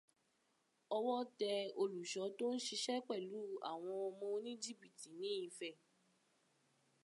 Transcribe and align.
Ọwọ́ 0.95 1.17
tẹ 1.39 1.51
olùṣọ́ 1.81 2.25
tí 2.35 2.43
ó 2.49 2.51
ń 2.53 2.57
ṣiṣẹ́ 2.67 3.03
pẹ̀lú 3.07 3.39
àwọn 3.69 3.93
ọmọ 4.07 4.25
oníjìbìtì 4.35 5.07
ní 5.19 5.29
Ifẹ̀. 5.47 5.71